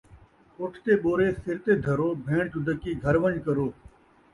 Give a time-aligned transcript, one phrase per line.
[0.59, 3.67] اٹھ تے ٻورے سِر تے دھرو، بھیݨ چدّکی گھر ون٘ڄ کرو